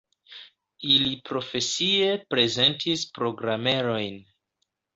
Ili 0.93 1.11
profesie 1.29 2.09
prezentis 2.35 3.07
programerojn. 3.21 4.21